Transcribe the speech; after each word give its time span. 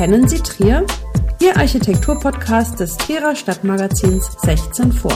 Kennen 0.00 0.26
Sie 0.26 0.38
Trier? 0.38 0.86
Ihr 1.42 1.58
Architekturpodcast 1.58 2.80
des 2.80 2.96
Trierer 2.96 3.36
Stadtmagazins 3.36 4.34
16 4.40 4.92
vor. 4.92 5.12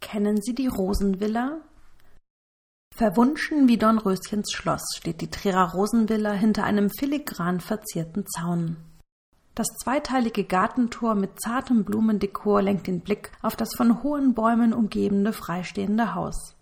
Kennen 0.00 0.40
Sie 0.40 0.54
die 0.54 0.68
Rosenvilla? 0.68 1.58
Verwunschen 2.96 3.68
wie 3.68 3.76
Dornröschens 3.76 4.52
Schloss 4.52 4.96
steht 4.96 5.20
die 5.20 5.30
Trierer 5.30 5.72
Rosenvilla 5.72 6.32
hinter 6.32 6.64
einem 6.64 6.88
filigran 6.88 7.60
verzierten 7.60 8.24
Zaun. 8.26 8.76
Das 9.54 9.66
zweiteilige 9.82 10.44
Gartentor 10.44 11.14
mit 11.14 11.42
zartem 11.42 11.84
Blumendekor 11.84 12.62
lenkt 12.62 12.86
den 12.86 13.00
Blick 13.00 13.32
auf 13.42 13.54
das 13.54 13.74
von 13.76 14.02
hohen 14.02 14.32
Bäumen 14.32 14.72
umgebene 14.72 15.34
freistehende 15.34 16.14
Haus. 16.14 16.54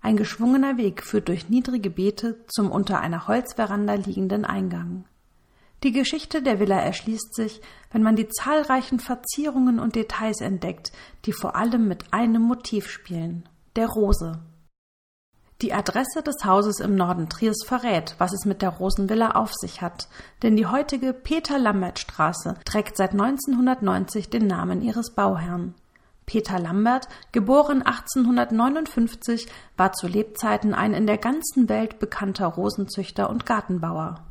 Ein 0.00 0.16
geschwungener 0.16 0.76
Weg 0.76 1.02
führt 1.02 1.28
durch 1.28 1.48
niedrige 1.48 1.90
Beete 1.90 2.44
zum 2.48 2.70
unter 2.70 3.00
einer 3.00 3.26
Holzveranda 3.26 3.94
liegenden 3.94 4.44
Eingang. 4.44 5.04
Die 5.82 5.92
Geschichte 5.92 6.42
der 6.42 6.58
Villa 6.58 6.78
erschließt 6.78 7.34
sich, 7.34 7.60
wenn 7.92 8.02
man 8.02 8.16
die 8.16 8.28
zahlreichen 8.28 8.98
Verzierungen 8.98 9.78
und 9.78 9.94
Details 9.94 10.40
entdeckt, 10.40 10.92
die 11.26 11.32
vor 11.32 11.54
allem 11.54 11.86
mit 11.86 12.12
einem 12.12 12.42
Motiv 12.42 12.88
spielen, 12.88 13.48
der 13.76 13.88
Rose. 13.88 14.40
Die 15.62 15.72
Adresse 15.72 16.22
des 16.22 16.44
Hauses 16.44 16.80
im 16.80 16.96
Norden 16.96 17.30
Triers 17.30 17.64
verrät, 17.64 18.14
was 18.18 18.34
es 18.34 18.44
mit 18.44 18.60
der 18.60 18.70
Rosenvilla 18.70 19.32
auf 19.32 19.54
sich 19.54 19.80
hat, 19.80 20.08
denn 20.42 20.54
die 20.54 20.66
heutige 20.66 21.14
Peter-Lambert-Straße 21.14 22.56
trägt 22.66 22.96
seit 22.96 23.12
1990 23.12 24.28
den 24.28 24.46
Namen 24.46 24.82
ihres 24.82 25.14
Bauherrn. 25.14 25.74
Peter 26.26 26.58
Lambert, 26.58 27.08
geboren 27.30 27.82
1859, 27.82 29.46
war 29.76 29.92
zu 29.92 30.08
Lebzeiten 30.08 30.74
ein 30.74 30.92
in 30.92 31.06
der 31.06 31.18
ganzen 31.18 31.68
Welt 31.68 32.00
bekannter 32.00 32.46
Rosenzüchter 32.46 33.30
und 33.30 33.46
Gartenbauer. 33.46 34.24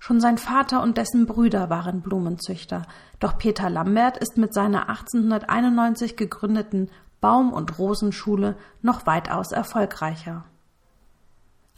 Schon 0.00 0.20
sein 0.20 0.38
Vater 0.38 0.82
und 0.82 0.96
dessen 0.96 1.26
Brüder 1.26 1.70
waren 1.70 2.00
Blumenzüchter, 2.00 2.82
doch 3.20 3.38
Peter 3.38 3.70
Lambert 3.70 4.16
ist 4.16 4.36
mit 4.36 4.52
seiner 4.52 4.88
1891 4.88 6.16
gegründeten 6.16 6.90
Baum- 7.20 7.52
und 7.52 7.78
Rosenschule 7.78 8.56
noch 8.82 9.06
weitaus 9.06 9.52
erfolgreicher. 9.52 10.44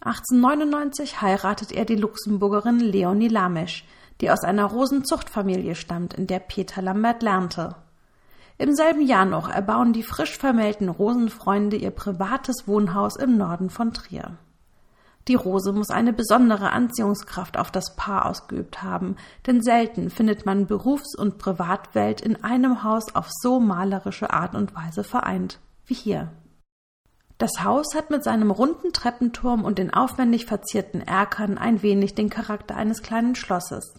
1899 0.00 1.20
heiratet 1.20 1.72
er 1.72 1.84
die 1.84 1.96
Luxemburgerin 1.96 2.80
Leonie 2.80 3.28
Lamesch, 3.28 3.84
die 4.20 4.30
aus 4.30 4.42
einer 4.42 4.64
Rosenzuchtfamilie 4.64 5.74
stammt, 5.74 6.14
in 6.14 6.26
der 6.26 6.38
Peter 6.38 6.80
Lambert 6.80 7.22
lernte. 7.22 7.76
Im 8.62 8.76
selben 8.76 9.04
Jahr 9.04 9.24
noch 9.24 9.48
erbauen 9.48 9.92
die 9.92 10.04
frisch 10.04 10.38
vermählten 10.38 10.88
Rosenfreunde 10.88 11.76
ihr 11.76 11.90
privates 11.90 12.68
Wohnhaus 12.68 13.16
im 13.16 13.36
Norden 13.36 13.70
von 13.70 13.92
Trier. 13.92 14.36
Die 15.26 15.34
Rose 15.34 15.72
muss 15.72 15.90
eine 15.90 16.12
besondere 16.12 16.70
Anziehungskraft 16.70 17.58
auf 17.58 17.72
das 17.72 17.96
Paar 17.96 18.24
ausgeübt 18.24 18.84
haben, 18.84 19.16
denn 19.48 19.62
selten 19.62 20.10
findet 20.10 20.46
man 20.46 20.68
Berufs- 20.68 21.18
und 21.18 21.38
Privatwelt 21.38 22.20
in 22.20 22.44
einem 22.44 22.84
Haus 22.84 23.16
auf 23.16 23.26
so 23.32 23.58
malerische 23.58 24.32
Art 24.32 24.54
und 24.54 24.76
Weise 24.76 25.02
vereint, 25.02 25.58
wie 25.86 25.94
hier. 25.94 26.30
Das 27.38 27.64
Haus 27.64 27.96
hat 27.96 28.10
mit 28.10 28.22
seinem 28.22 28.52
runden 28.52 28.92
Treppenturm 28.92 29.64
und 29.64 29.78
den 29.80 29.92
aufwendig 29.92 30.46
verzierten 30.46 31.00
Erkern 31.00 31.58
ein 31.58 31.82
wenig 31.82 32.14
den 32.14 32.30
Charakter 32.30 32.76
eines 32.76 33.02
kleinen 33.02 33.34
Schlosses. 33.34 33.94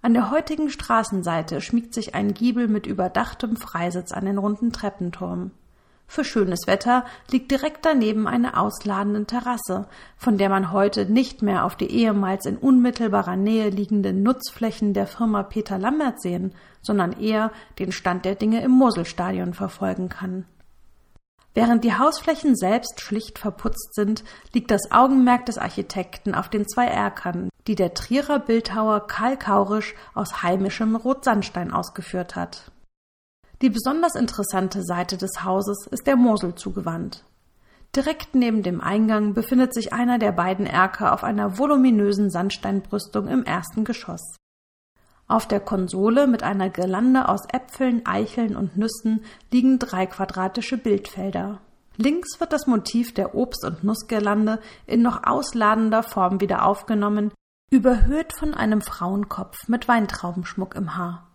An 0.00 0.14
der 0.14 0.30
heutigen 0.30 0.70
Straßenseite 0.70 1.60
schmiegt 1.60 1.92
sich 1.92 2.14
ein 2.14 2.32
Giebel 2.32 2.68
mit 2.68 2.86
überdachtem 2.86 3.56
Freisitz 3.56 4.12
an 4.12 4.26
den 4.26 4.38
runden 4.38 4.72
Treppenturm. 4.72 5.50
Für 6.06 6.24
schönes 6.24 6.66
Wetter 6.66 7.04
liegt 7.30 7.50
direkt 7.50 7.84
daneben 7.84 8.26
eine 8.26 8.56
ausladende 8.56 9.26
Terrasse, 9.26 9.86
von 10.16 10.38
der 10.38 10.48
man 10.48 10.72
heute 10.72 11.04
nicht 11.04 11.42
mehr 11.42 11.64
auf 11.64 11.76
die 11.76 11.90
ehemals 11.90 12.46
in 12.46 12.56
unmittelbarer 12.56 13.36
Nähe 13.36 13.68
liegenden 13.68 14.22
Nutzflächen 14.22 14.94
der 14.94 15.06
Firma 15.06 15.42
Peter 15.42 15.78
Lambert 15.78 16.22
sehen, 16.22 16.54
sondern 16.80 17.12
eher 17.12 17.52
den 17.78 17.92
Stand 17.92 18.24
der 18.24 18.36
Dinge 18.36 18.62
im 18.62 18.70
Moselstadion 18.70 19.52
verfolgen 19.52 20.08
kann. 20.08 20.46
Während 21.54 21.84
die 21.84 21.94
Hausflächen 21.94 22.56
selbst 22.56 23.00
schlicht 23.00 23.38
verputzt 23.38 23.94
sind, 23.94 24.22
liegt 24.54 24.70
das 24.70 24.90
Augenmerk 24.90 25.44
des 25.44 25.58
Architekten 25.58 26.34
auf 26.34 26.48
den 26.48 26.66
zwei 26.68 26.86
Erkern, 26.86 27.50
die 27.68 27.74
der 27.74 27.94
Trierer 27.94 28.40
Bildhauer 28.40 29.06
Karl 29.06 29.36
Kaurisch 29.36 29.94
aus 30.14 30.42
heimischem 30.42 30.96
Rotsandstein 30.96 31.70
ausgeführt 31.70 32.34
hat. 32.34 32.72
Die 33.60 33.70
besonders 33.70 34.14
interessante 34.14 34.82
Seite 34.82 35.16
des 35.16 35.44
Hauses 35.44 35.86
ist 35.90 36.06
der 36.06 36.16
Mosel 36.16 36.54
zugewandt. 36.54 37.24
Direkt 37.94 38.34
neben 38.34 38.62
dem 38.62 38.80
Eingang 38.80 39.34
befindet 39.34 39.74
sich 39.74 39.92
einer 39.92 40.18
der 40.18 40.32
beiden 40.32 40.66
Erker 40.66 41.12
auf 41.12 41.24
einer 41.24 41.58
voluminösen 41.58 42.30
Sandsteinbrüstung 42.30 43.28
im 43.28 43.44
ersten 43.44 43.84
Geschoss. 43.84 44.36
Auf 45.26 45.46
der 45.46 45.60
Konsole 45.60 46.26
mit 46.26 46.42
einer 46.42 46.70
Girlande 46.70 47.28
aus 47.28 47.42
Äpfeln, 47.52 48.06
Eicheln 48.06 48.56
und 48.56 48.78
Nüssen 48.78 49.24
liegen 49.52 49.78
drei 49.78 50.06
quadratische 50.06 50.78
Bildfelder. 50.78 51.60
Links 51.96 52.40
wird 52.40 52.52
das 52.52 52.66
Motiv 52.66 53.12
der 53.12 53.34
Obst- 53.34 53.64
und 53.64 53.82
Nussgirlande 53.82 54.60
in 54.86 55.02
noch 55.02 55.24
ausladender 55.26 56.02
Form 56.02 56.40
wieder 56.40 56.64
aufgenommen, 56.64 57.32
überhöht 57.70 58.32
von 58.32 58.54
einem 58.54 58.80
Frauenkopf 58.80 59.68
mit 59.68 59.88
Weintraubenschmuck 59.88 60.74
im 60.74 60.96
Haar. 60.96 61.26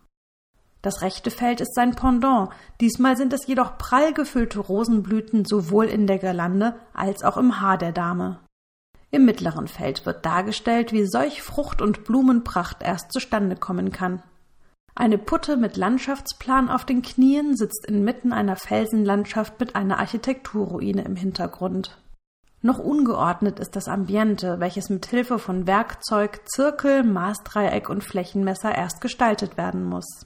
Das 0.82 1.00
rechte 1.00 1.30
Feld 1.30 1.60
ist 1.60 1.74
sein 1.74 1.94
Pendant, 1.94 2.50
diesmal 2.80 3.16
sind 3.16 3.32
es 3.32 3.46
jedoch 3.46 3.78
prall 3.78 4.12
gefüllte 4.12 4.58
Rosenblüten 4.58 5.44
sowohl 5.44 5.86
in 5.86 6.06
der 6.06 6.18
Girlande 6.18 6.74
als 6.92 7.22
auch 7.22 7.36
im 7.36 7.60
Haar 7.60 7.78
der 7.78 7.92
Dame. 7.92 8.40
Im 9.10 9.24
mittleren 9.24 9.68
Feld 9.68 10.04
wird 10.06 10.26
dargestellt, 10.26 10.92
wie 10.92 11.06
solch 11.06 11.40
Frucht 11.40 11.80
und 11.80 12.04
Blumenpracht 12.04 12.82
erst 12.82 13.12
zustande 13.12 13.54
kommen 13.56 13.92
kann. 13.92 14.22
Eine 14.96 15.18
Putte 15.18 15.56
mit 15.56 15.76
Landschaftsplan 15.76 16.68
auf 16.68 16.84
den 16.84 17.02
Knien 17.02 17.56
sitzt 17.56 17.86
inmitten 17.86 18.32
einer 18.32 18.56
Felsenlandschaft 18.56 19.58
mit 19.60 19.76
einer 19.76 19.98
Architekturruine 19.98 21.02
im 21.02 21.16
Hintergrund. 21.16 21.96
Noch 22.66 22.78
ungeordnet 22.78 23.60
ist 23.60 23.76
das 23.76 23.88
Ambiente, 23.88 24.58
welches 24.58 24.88
mit 24.88 25.04
Hilfe 25.04 25.38
von 25.38 25.66
Werkzeug, 25.66 26.40
Zirkel, 26.46 27.02
Maßdreieck 27.02 27.90
und 27.90 28.02
Flächenmesser 28.02 28.74
erst 28.74 29.02
gestaltet 29.02 29.58
werden 29.58 29.84
muss. 29.84 30.24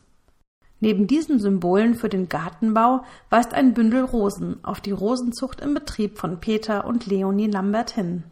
Neben 0.78 1.08
diesen 1.08 1.40
Symbolen 1.40 1.96
für 1.96 2.08
den 2.08 2.28
Gartenbau 2.28 3.02
weist 3.28 3.54
ein 3.54 3.74
Bündel 3.74 4.04
Rosen 4.04 4.62
auf 4.62 4.80
die 4.80 4.92
Rosenzucht 4.92 5.60
im 5.60 5.74
Betrieb 5.74 6.16
von 6.16 6.38
Peter 6.38 6.84
und 6.84 7.06
Leonie 7.06 7.48
Lambert 7.48 7.90
hin. 7.90 8.22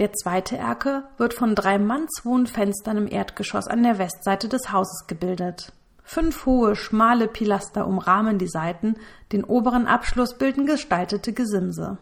Der 0.00 0.12
zweite 0.12 0.56
Erker 0.56 1.04
wird 1.18 1.34
von 1.34 1.54
drei 1.54 1.78
mannshohen 1.78 2.48
Fenstern 2.48 2.96
im 2.96 3.06
Erdgeschoss 3.06 3.68
an 3.68 3.84
der 3.84 3.98
Westseite 3.98 4.48
des 4.48 4.72
Hauses 4.72 5.06
gebildet. 5.06 5.72
Fünf 6.02 6.46
hohe, 6.46 6.74
schmale 6.74 7.28
Pilaster 7.28 7.86
umrahmen 7.86 8.38
die 8.38 8.48
Seiten, 8.48 8.96
den 9.30 9.44
oberen 9.44 9.86
Abschluss 9.86 10.36
bilden 10.36 10.66
gestaltete 10.66 11.32
Gesimse. 11.32 11.98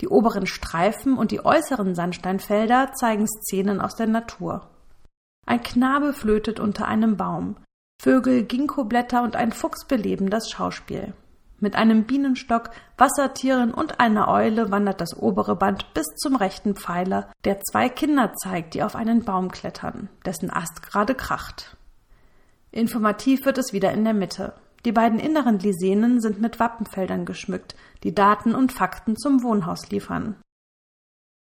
Die 0.00 0.08
oberen 0.08 0.46
Streifen 0.46 1.16
und 1.16 1.30
die 1.30 1.44
äußeren 1.44 1.94
Sandsteinfelder 1.94 2.92
zeigen 2.94 3.26
Szenen 3.26 3.80
aus 3.80 3.96
der 3.96 4.06
Natur. 4.06 4.68
Ein 5.46 5.62
Knabe 5.62 6.12
flötet 6.12 6.60
unter 6.60 6.86
einem 6.86 7.16
Baum. 7.16 7.56
Vögel, 8.00 8.44
Ginkgoblätter 8.44 9.22
und 9.22 9.34
ein 9.34 9.50
Fuchs 9.50 9.86
beleben 9.86 10.30
das 10.30 10.50
Schauspiel. 10.50 11.14
Mit 11.60 11.74
einem 11.74 12.04
Bienenstock, 12.04 12.70
Wassertieren 12.96 13.74
und 13.74 13.98
einer 13.98 14.28
Eule 14.28 14.70
wandert 14.70 15.00
das 15.00 15.16
obere 15.16 15.56
Band 15.56 15.92
bis 15.94 16.06
zum 16.16 16.36
rechten 16.36 16.76
Pfeiler, 16.76 17.32
der 17.44 17.60
zwei 17.60 17.88
Kinder 17.88 18.32
zeigt, 18.34 18.74
die 18.74 18.84
auf 18.84 18.94
einen 18.94 19.24
Baum 19.24 19.50
klettern, 19.50 20.08
dessen 20.24 20.52
Ast 20.52 20.82
gerade 20.82 21.16
kracht. 21.16 21.76
Informativ 22.70 23.44
wird 23.44 23.58
es 23.58 23.72
wieder 23.72 23.90
in 23.90 24.04
der 24.04 24.14
Mitte. 24.14 24.52
Die 24.84 24.92
beiden 24.92 25.18
inneren 25.18 25.58
Lisenen 25.58 26.20
sind 26.20 26.40
mit 26.40 26.60
Wappenfeldern 26.60 27.24
geschmückt, 27.24 27.74
die 28.04 28.14
Daten 28.14 28.54
und 28.54 28.72
Fakten 28.72 29.16
zum 29.16 29.42
Wohnhaus 29.42 29.90
liefern. 29.90 30.36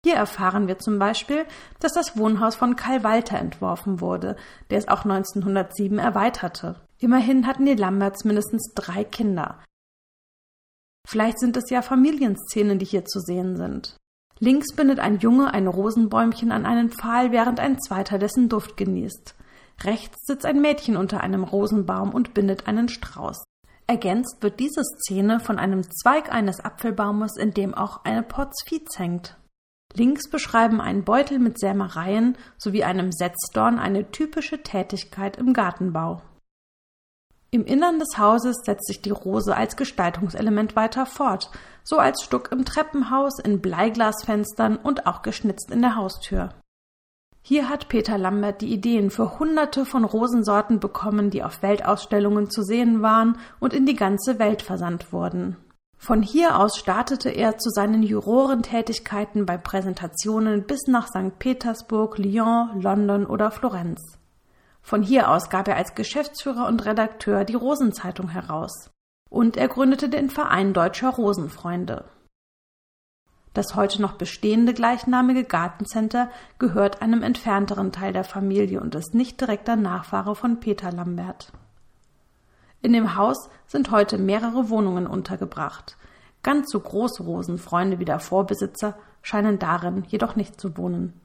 Hier 0.06 0.16
erfahren 0.16 0.68
wir 0.68 0.80
zum 0.80 1.00
Beispiel, 1.00 1.46
dass 1.80 1.94
das 1.94 2.18
Wohnhaus 2.18 2.56
von 2.56 2.76
Karl 2.76 3.04
Walter 3.04 3.38
entworfen 3.38 4.00
wurde, 4.00 4.36
der 4.70 4.78
es 4.78 4.88
auch 4.88 5.04
1907 5.04 6.00
erweiterte. 6.00 6.82
Immerhin 7.00 7.46
hatten 7.46 7.66
die 7.66 7.76
Lamberts 7.76 8.24
mindestens 8.24 8.74
drei 8.74 9.04
Kinder. 9.04 9.64
Vielleicht 11.08 11.40
sind 11.40 11.56
es 11.58 11.70
ja 11.70 11.82
Familienszenen, 11.82 12.80
die 12.80 12.86
hier 12.86 13.06
zu 13.06 13.20
sehen 13.20 13.56
sind. 13.56 13.98
Links 14.40 14.76
bindet 14.76 15.00
ein 15.00 15.20
Junge 15.20 15.54
ein 15.54 15.68
Rosenbäumchen 15.68 16.52
an 16.52 16.66
einen 16.66 16.90
Pfahl, 16.90 17.32
während 17.32 17.60
ein 17.60 17.80
zweiter 17.80 18.20
dessen 18.20 18.50
Duft 18.50 18.78
genießt. 18.78 19.36
Rechts 19.84 20.26
sitzt 20.26 20.46
ein 20.46 20.62
Mädchen 20.62 20.98
unter 20.98 21.22
einem 21.22 21.44
Rosenbaum 21.44 22.14
und 22.14 22.34
bindet 22.34 22.68
einen 22.68 22.90
Strauß. 22.90 23.44
Ergänzt 23.86 24.38
wird 24.42 24.60
diese 24.60 24.84
Szene 24.84 25.40
von 25.40 25.60
einem 25.60 25.84
Zweig 25.90 26.32
eines 26.32 26.60
Apfelbaumes, 26.60 27.38
in 27.38 27.54
dem 27.54 27.74
auch 27.74 28.04
eine 28.04 28.24
Porzfiz 28.24 28.98
hängt. 28.98 29.38
Links 29.94 30.30
beschreiben 30.30 30.82
ein 30.82 31.06
Beutel 31.06 31.40
mit 31.40 31.60
Sämereien 31.60 32.38
sowie 32.58 32.84
einem 32.84 33.12
Setzdorn 33.12 33.80
eine 33.80 34.12
typische 34.12 34.62
Tätigkeit 34.62 35.38
im 35.38 35.54
Gartenbau. 35.54 36.22
Im 37.50 37.66
Innern 37.66 37.98
des 37.98 38.18
Hauses 38.18 38.58
setzt 38.66 38.88
sich 38.88 39.02
die 39.02 39.12
Rose 39.12 39.56
als 39.56 39.78
Gestaltungselement 39.78 40.76
weiter 40.76 41.06
fort, 41.06 41.50
so 41.84 41.98
als 41.98 42.22
Stuck 42.22 42.52
im 42.52 42.66
Treppenhaus, 42.66 43.40
in 43.40 43.62
Bleiglasfenstern 43.62 44.76
und 44.76 45.08
auch 45.08 45.22
geschnitzt 45.22 45.72
in 45.72 45.82
der 45.82 45.96
Haustür. 45.96 46.50
Hier 47.50 47.70
hat 47.70 47.88
Peter 47.88 48.18
Lambert 48.18 48.60
die 48.60 48.74
Ideen 48.74 49.10
für 49.10 49.40
hunderte 49.40 49.86
von 49.86 50.04
Rosensorten 50.04 50.82
bekommen, 50.82 51.30
die 51.30 51.44
auf 51.44 51.62
Weltausstellungen 51.62 52.50
zu 52.50 52.62
sehen 52.62 53.02
waren 53.02 53.38
und 53.62 53.74
in 53.74 53.86
die 53.86 53.96
ganze 53.96 54.38
Welt 54.38 54.62
versandt 54.62 55.14
wurden. 55.14 55.56
Von 55.96 56.22
hier 56.22 56.60
aus 56.60 56.78
startete 56.78 57.30
er 57.30 57.58
zu 57.58 57.70
seinen 57.70 58.04
Jurorentätigkeiten 58.04 59.46
bei 59.46 59.58
Präsentationen 59.58 60.68
bis 60.68 60.88
nach 60.88 61.08
St. 61.08 61.40
Petersburg, 61.40 62.18
Lyon, 62.18 62.82
London 62.82 63.26
oder 63.26 63.50
Florenz. 63.50 64.18
Von 64.82 65.02
hier 65.02 65.32
aus 65.32 65.50
gab 65.50 65.70
er 65.70 65.78
als 65.78 65.96
Geschäftsführer 65.96 66.68
und 66.68 66.86
Redakteur 66.86 67.46
die 67.46 67.56
Rosenzeitung 67.56 68.28
heraus. 68.28 68.92
Und 69.30 69.56
er 69.56 69.70
gründete 69.70 70.10
den 70.10 70.30
Verein 70.30 70.74
Deutscher 70.74 71.12
Rosenfreunde. 71.12 72.10
Das 73.58 73.74
heute 73.74 74.02
noch 74.04 74.14
bestehende 74.14 74.76
gleichnamige 74.76 75.44
Gartencenter 75.44 76.30
gehört 76.60 77.02
einem 77.02 77.24
entfernteren 77.24 77.92
Teil 77.92 78.14
der 78.14 78.24
Familie 78.24 78.80
und 78.80 78.94
ist 78.94 79.16
nicht 79.16 79.42
direkter 79.42 79.76
Nachfahre 79.76 80.36
von 80.36 80.60
Peter 80.60 80.92
Lambert. 80.92 81.52
In 82.84 82.94
dem 82.94 83.16
Haus 83.16 83.50
sind 83.66 83.90
heute 83.90 84.20
mehrere 84.20 84.70
Wohnungen 84.70 85.08
untergebracht. 85.08 85.98
Ganz 86.44 86.70
so 86.70 86.80
große 86.80 87.24
Rosenfreunde 87.24 87.98
wie 87.98 88.06
der 88.06 88.20
Vorbesitzer 88.20 88.96
scheinen 89.24 89.58
darin 89.58 90.04
jedoch 90.08 90.36
nicht 90.36 90.62
zu 90.62 90.78
wohnen. 90.78 91.20